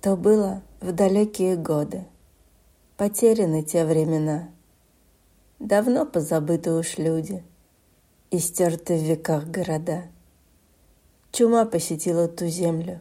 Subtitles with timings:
[0.00, 2.06] То было в далекие годы.
[2.96, 4.48] Потеряны те времена.
[5.58, 7.44] Давно позабыты уж люди
[8.30, 10.04] И стерты в веках города.
[11.32, 13.00] Чума посетила ту землю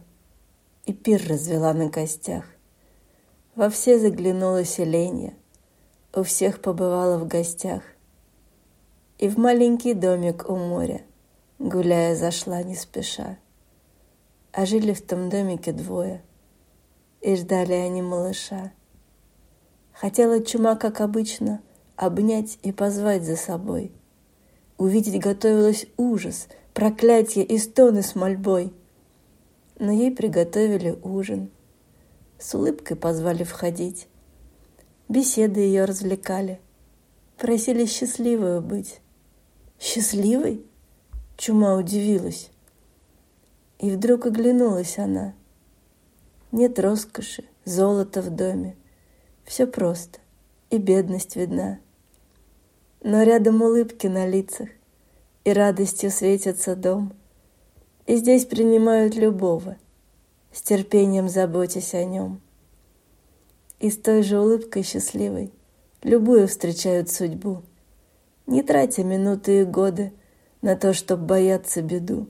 [0.87, 2.43] И пир развела на костях.
[3.55, 5.37] Во все заглянуло селенье,
[6.13, 7.81] У всех побывала в гостях.
[9.19, 11.01] И в маленький домик у моря,
[11.59, 13.37] Гуляя, зашла не спеша.
[14.51, 16.21] А жили в том домике двое—
[17.21, 18.71] и ждали они малыша.
[19.93, 21.61] Хотела чума, как обычно,
[21.95, 23.91] обнять и позвать за собой.
[24.77, 28.71] Увидеть готовилась ужас, проклятие и стоны с мольбой.
[29.77, 31.49] Но ей приготовили ужин.
[32.37, 34.07] С улыбкой позвали входить.
[35.09, 36.61] Беседы ее развлекали.
[37.37, 39.01] Просили счастливой быть.
[39.79, 40.65] Счастливой?
[41.35, 42.51] Чума удивилась.
[43.79, 45.33] И вдруг оглянулась она—
[46.51, 48.75] нет роскоши, золота в доме.
[49.45, 50.19] Все просто,
[50.69, 51.79] и бедность видна.
[53.01, 54.69] Но рядом улыбки на лицах,
[55.43, 57.13] и радостью светится дом.
[58.05, 59.77] И здесь принимают любого,
[60.51, 62.41] с терпением заботясь о нем.
[63.79, 65.53] И с той же улыбкой счастливой
[66.01, 67.61] любую встречают судьбу,
[68.47, 70.11] не тратя минуты и годы
[70.61, 72.27] на то, чтобы бояться беду.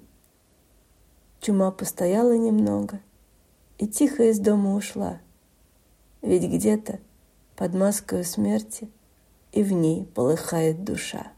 [1.39, 2.99] Чума постояла немного—
[3.79, 5.21] и тихо из дома ушла.
[6.21, 6.99] Ведь где-то
[7.55, 8.89] под маской смерти
[9.53, 11.31] и в ней полыхает душа.